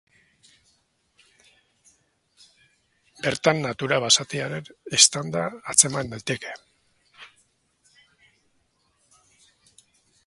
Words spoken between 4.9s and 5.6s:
eztanda